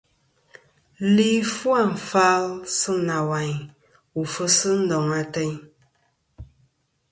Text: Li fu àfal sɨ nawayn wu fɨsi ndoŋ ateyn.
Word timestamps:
Li 1.15 1.29
fu 1.55 1.67
àfal 1.83 2.45
sɨ 2.77 2.91
nawayn 3.07 3.57
wu 4.13 4.21
fɨsi 4.33 4.69
ndoŋ 4.83 5.05
ateyn. 5.21 5.55